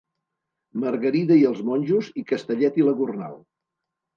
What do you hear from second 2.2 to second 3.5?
i Castellet i la Gornal.